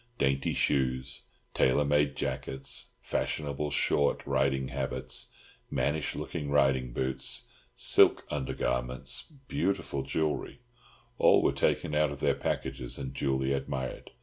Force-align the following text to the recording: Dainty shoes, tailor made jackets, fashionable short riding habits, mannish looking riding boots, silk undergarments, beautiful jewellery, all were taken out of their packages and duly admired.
Dainty 0.17 0.55
shoes, 0.55 1.21
tailor 1.53 1.85
made 1.85 2.15
jackets, 2.15 2.87
fashionable 3.01 3.69
short 3.69 4.25
riding 4.25 4.69
habits, 4.69 5.27
mannish 5.69 6.15
looking 6.15 6.49
riding 6.49 6.91
boots, 6.91 7.45
silk 7.75 8.25
undergarments, 8.31 9.25
beautiful 9.47 10.01
jewellery, 10.01 10.59
all 11.19 11.43
were 11.43 11.53
taken 11.53 11.93
out 11.93 12.09
of 12.09 12.19
their 12.19 12.33
packages 12.33 12.97
and 12.97 13.13
duly 13.13 13.53
admired. 13.53 14.09